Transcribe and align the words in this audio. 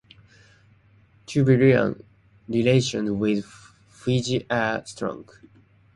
Tuvaluan 1.27 1.93
relations 2.47 3.11
with 3.11 3.45
Fiji 3.91 4.47
are 4.49 4.83
strong. 4.83 5.29